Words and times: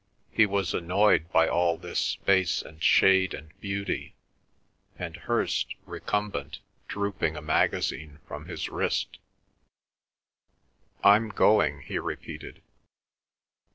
He 0.31 0.47
was 0.47 0.73
annoyed 0.73 1.31
by 1.31 1.47
all 1.47 1.77
this 1.77 1.99
space 1.99 2.63
and 2.63 2.81
shade 2.83 3.35
and 3.35 3.51
beauty, 3.61 4.15
and 4.97 5.15
Hirst, 5.15 5.75
recumbent, 5.85 6.57
drooping 6.87 7.37
a 7.37 7.41
magazine 7.43 8.17
from 8.27 8.47
his 8.47 8.67
wrist. 8.67 9.19
"I'm 11.03 11.29
going," 11.29 11.81
he 11.81 11.99
repeated. 11.99 12.63